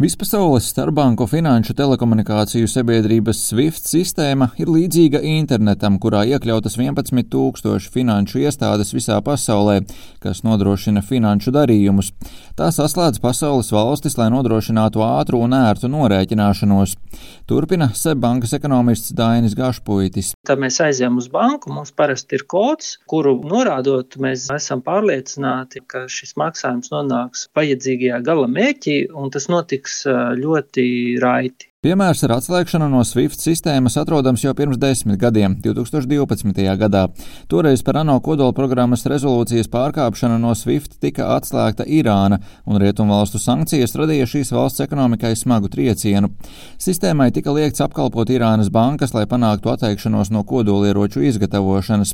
[0.00, 8.40] Vispasaules starpbanku finanšu telekomunikāciju sabiedrības SWIFT sistēma ir līdzīga internetam, kurā iekļautas 11 tūkstoši finanšu
[8.40, 9.82] iestādes visā pasaulē,
[10.24, 12.14] kas nodrošina finanšu darījumus.
[12.56, 16.96] Tā saslēdz pasaules valstis, lai nodrošinātu ātru un ērtu norēķināšanos.
[17.44, 20.32] Turpina Seibankas ekonomists Dainis Gašpuitis.
[20.48, 26.06] Tad mēs aizējām uz banku, mums parasti ir kods, kuru norādot, mēs esam pārliecināti, ka
[26.08, 30.00] šis maksājums nonāks vajadzīgajā gala mērķī, un tas notiks
[30.40, 30.86] ļoti
[31.26, 31.69] raiti.
[31.80, 36.58] Piemērs ar atslēgšanu no SWIFT sistēmas atrodams jau pirms desmit gadiem, 2012.
[36.76, 37.06] gadā.
[37.48, 42.36] Toreiz par ANO kodola programmas rezolūcijas pārkāpšanu no SWIFT tika atslēgta Irāna,
[42.68, 46.28] un rietumvalstu sankcijas radīja šīs valsts ekonomikai smagu triecienu.
[46.76, 52.12] Sistēmai tika liekts apkalpot Irānas bankas, lai panāktu atteikšanos no kodolieroču izgatavošanas.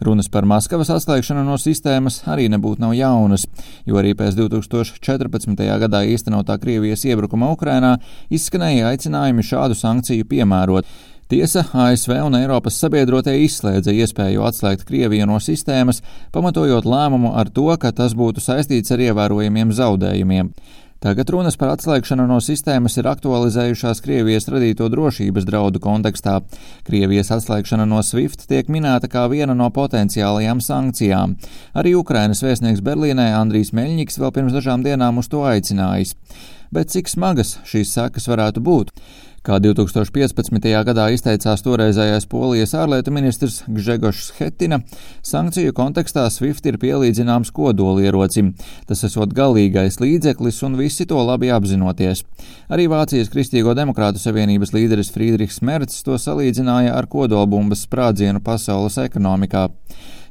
[0.00, 3.44] Runas par Maskavas atslēgšanu no sistēmas arī nebūtu nav jaunas,
[3.84, 5.68] jo arī pēc 2014.
[5.84, 7.98] gadā īstenotā Krievijas iebrukuma Ukrainā
[8.32, 10.86] izskanēja aicinājumi šādu sankciju piemērot.
[11.32, 17.70] Tiesa ASV un Eiropas sabiedrotie izslēdza iespēju atslēgt Krieviju no sistēmas, pamatojot lēmumu ar to,
[17.80, 20.52] ka tas būtu saistīts ar ievērojamiem zaudējumiem.
[21.02, 26.36] Tagad runas par atslēgšanu no sistēmas ir aktualizējušās Krievijas radīto drošības draudu kontekstā.
[26.86, 31.34] Krievijas atslēgšana no SWIFT tiek minēta kā viena no potenciālajām sankcijām.
[31.74, 36.14] Arī Ukrainas vēstnieks Berlīnē Andrijs Meļņiks vēl pirms dažām dienām uz to aicinājis
[36.72, 38.90] bet cik smagas šīs sekas varētu būt?
[39.42, 40.68] Kā 2015.
[40.86, 44.78] gadā izteicās toreizējais polijas ārlietu ministrs Gžegošs Hetina,
[45.26, 48.52] sankciju kontekstā SWIFT ir pielīdzināms kodolierocim.
[48.86, 52.22] Tas esot galīgais līdzeklis un visi to labi apzinoties.
[52.70, 59.66] Arī Vācijas Kristīgo demokrātu savienības līderis Friedrichs Merts to salīdzināja ar kodolbumbas sprādzienu pasaules ekonomikā.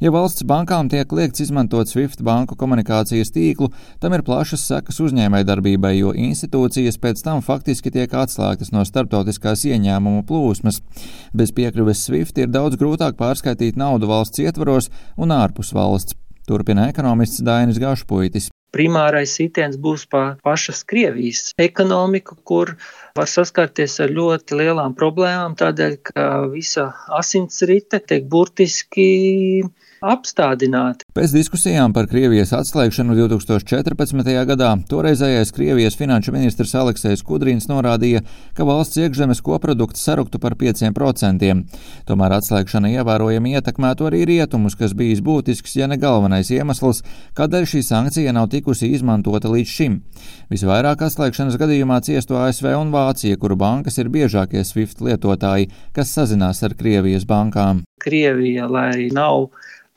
[0.00, 3.66] Ja valsts bankām tiek liekts izmantot SWIFT banku komunikācijas tīklu,
[4.00, 10.22] tam ir plašas sekas uzņēmējdarbībai, jo institūcijas pēc tam faktiski tiek atslēgtas no starptautiskās ieņēmumu
[10.30, 10.80] plūsmas.
[11.36, 14.88] Bez piekļuves SWIFT ir daudz grūtāk pārskaitīt naudu valsts ietvaros
[15.20, 16.16] un ārpus valsts.
[16.48, 18.48] Turpina ekonomists Dainis Gašpuitis.
[18.72, 22.72] Primārais sitiens būs pa pašas Krievijas ekonomiku, kur
[23.18, 26.88] var saskarties ar ļoti lielām problēmām, tādēļ, ka visa
[27.20, 29.10] asinsrite tiek burtiski
[30.00, 31.04] apstādināti.
[31.14, 34.32] Pēc diskusijām par Krievijas atslēgšanu 2014.
[34.48, 38.22] gadā toreizējais Krievijas finanšu ministrs Aleksējs Kudrīns norādīja,
[38.56, 41.52] ka valsts iekšzemes koprodukts saruktu par 5%.
[42.08, 47.02] Tomēr atslēgšana ievērojami ietekmētu arī rietumus, kas bijis būtisks, ja ne galvenais iemesls,
[47.36, 50.00] kādēļ šī sankcija nav tikusi izmantota līdz šim.
[50.50, 56.64] Visvairāk atslēgšanas gadījumā ciestu ASV un Vācija, kuru bankas ir biežākie SWIFT lietotāji, kas sazinās
[56.64, 57.84] ar Krievijas bankām.
[58.00, 59.50] Krievija, lai nav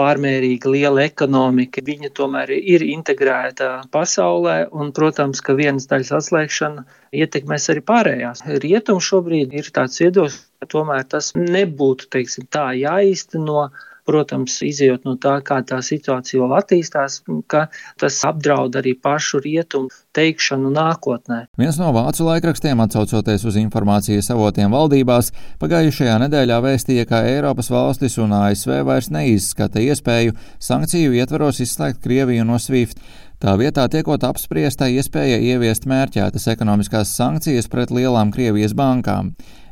[0.00, 1.84] pārmērīgi liela ekonomika.
[1.84, 6.86] Viņa tomēr ir integrēta pasaulē, un, protams, ka vienas daļas atslēgšana
[7.20, 8.42] ietekmēs arī pārējās.
[8.64, 13.46] Rietums šobrīd ir tāds viedoklis, ka tomēr tas nebūtu, teiksim, tā jāīsteno.
[13.50, 17.68] No protams, izjūt no tā, kā tā situācija vēl attīstās, ka
[18.00, 21.44] tas apdraud arī pašu rietumu teikšanu nākotnē.
[21.60, 25.30] Viens no vācu laikrakstiem, atsaucoties uz informācijas avotiem valdībās,
[25.62, 32.46] pagājušajā nedēļā vēstīja, ka Eiropas valstis un ASV vairs neizskata iespēju sankciju ietvaros izslēgt Krieviju
[32.48, 32.98] no SWIFT.
[33.40, 39.30] Tā vietā tiekot apspriesta iespēja ieviest mērķētas ekonomiskās sankcijas pret lielām Krievijas bankām.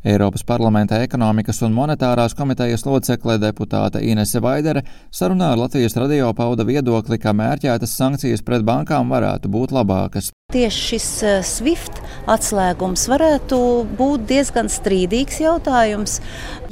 [0.08, 6.64] Eiropas parlamenta ekonomikas un monetārās komitejas locekle deputāte Inese Vaidere sarunā ar Latvijas radio pauda
[6.64, 10.32] viedokli, ka mērķētas sankcijas pret bankām varētu būt labākas.
[10.48, 13.56] Tieši šis eh, SWIFT atslēgums varētu
[13.98, 16.14] būt diezgan strīdīgs jautājums,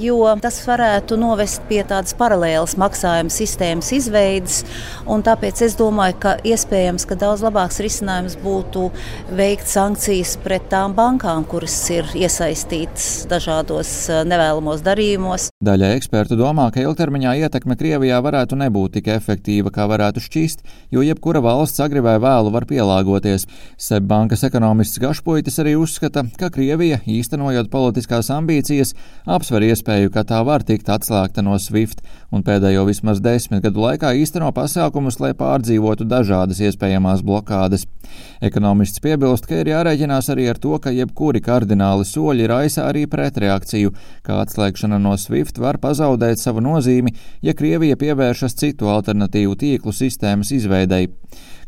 [0.01, 4.63] jo tas varētu novest pie tādas paralēlas maksājuma sistēmas izveides.
[5.05, 8.87] Tāpēc es domāju, ka iespējams, ka daudz labāks risinājums būtu
[9.37, 15.51] veikt sankcijas pret tām bankām, kuras ir iesaistītas dažādos eh, nevēlamos darījumos.
[15.61, 20.65] Daļa ekspertu domā, ka ilgtermiņā ietekme Krievijā varētu nebūt tik efektīva, kā varētu šķist,
[20.97, 23.45] jo jebkura valsts agri vai vēlu var pielāgoties.
[23.77, 28.95] Seibankas ekonomists Gašpuitis arī uzskata, ka Krievija, īstenojot politiskās ambīcijas,
[29.29, 32.01] apsver iespēju, ka tā var tikt atslēgta no SWIFT
[32.33, 37.85] un pēdējo vismaz desmit gadu laikā īsteno pasākumus, lai pārdzīvotu dažādas iespējamās blokādes.
[38.45, 43.93] Ekonomists piebilst, ka ir jārēķinās arī ar to, ka jebkuri kardināli soļi raisa arī pretreakciju,
[44.27, 47.13] kā atslēgšana no SWIFT var pazaudēt savu nozīmi,
[47.43, 51.11] ja Krievija pievēršas citu alternatīvu tīklu sistēmas izveidei.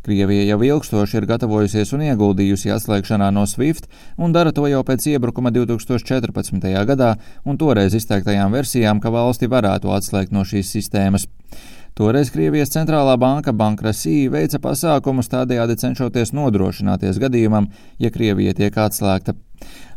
[0.05, 5.07] Krievija jau ilgstoši ir gatavojusies un ieguldījusi atslēgšanā no SWIFT un dara to jau pēc
[5.13, 6.69] iebrukuma 2014.
[6.91, 7.15] gadā
[7.45, 11.27] un toreiz izteiktajām versijām, ka valsti varētu atslēgt no šīs sistēmas.
[11.99, 17.67] Toreiz Krievijas centrālā banka Bankrasī veica pasākumus tādējādi cenšoties nodrošināties gadījumam,
[17.99, 19.35] ja Krievija tiek atslēgta.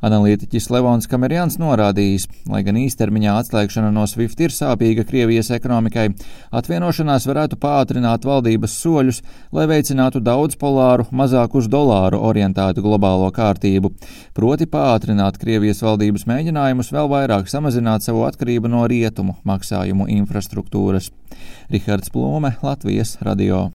[0.03, 6.09] Analītiķis Levons Kamerjans norādījis, lai gan īstermiņā atslēgšana no SWIFT ir sāpīga Krievijas ekonomikai,
[6.59, 9.20] atvienošanās varētu pātrināt valdības soļus,
[9.55, 13.93] lai veicinātu daudzpolāru, mazāk uz dolāru orientētu globālo kārtību,
[14.35, 21.12] proti pātrināt Krievijas valdības mēģinājumus vēl vairāk samazināt savu atkarību no rietumu maksājumu infrastruktūras.
[21.70, 23.69] Rihards Plūme, Latvijas radio.